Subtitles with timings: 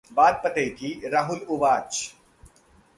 [0.11, 2.13] बात पते कीः राहुल उवाच